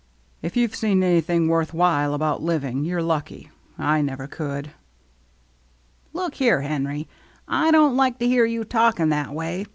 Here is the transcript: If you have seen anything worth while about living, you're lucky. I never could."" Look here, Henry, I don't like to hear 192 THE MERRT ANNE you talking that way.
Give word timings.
If 0.41 0.55
you 0.57 0.63
have 0.63 0.73
seen 0.75 1.03
anything 1.03 1.47
worth 1.47 1.75
while 1.75 2.15
about 2.15 2.41
living, 2.41 2.83
you're 2.85 3.03
lucky. 3.03 3.51
I 3.77 4.01
never 4.01 4.25
could."" 4.25 4.71
Look 6.13 6.33
here, 6.33 6.61
Henry, 6.61 7.07
I 7.47 7.69
don't 7.69 7.95
like 7.95 8.17
to 8.17 8.25
hear 8.27 8.41
192 8.45 8.47
THE 8.47 8.47
MERRT 8.47 8.47
ANNE 8.47 8.53
you 8.89 8.91
talking 8.95 9.09
that 9.09 9.35
way. 9.35 9.65